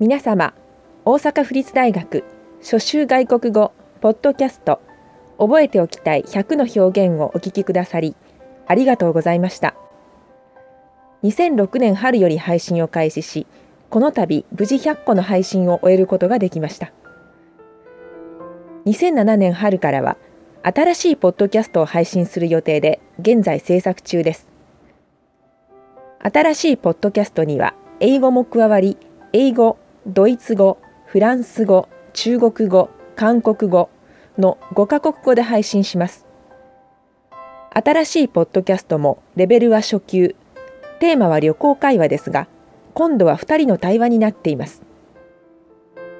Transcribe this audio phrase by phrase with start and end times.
[0.00, 0.54] 皆様
[1.04, 2.24] 大阪府立大学
[2.62, 4.80] 初週外国語ポッドキャスト
[5.38, 8.16] 覚えておきたい100の表現をお聞きくださり
[8.66, 9.74] ありがとうございました。
[11.22, 13.46] 2006年春より配信を開始し
[13.90, 16.92] この度無事100個の配信を終えることができました。
[18.86, 20.16] 2007年春からは
[20.62, 24.46] 新しいポッドキャストを配信する予定で現在制作中です。
[26.20, 28.96] 新しいポッドキャストには英語も加わり
[29.34, 29.76] 英語
[30.06, 33.90] ドイツ語フランス語中国語韓国語
[34.38, 36.26] の5カ国語で配信します。
[37.70, 40.34] 新しいポッドキャストもレベルは初級。
[41.00, 42.48] テーマは旅行会話ですが
[42.94, 44.82] 今度は2人の対話になっています。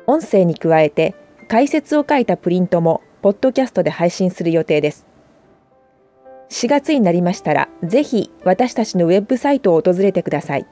[0.07, 1.15] 音声に加えて
[1.49, 5.07] 解説を書いたプリントもポッドキャストで配信する予定です。
[6.51, 10.67] 4月になりましたらぜひ私たちのウェブサイトを訪れてください。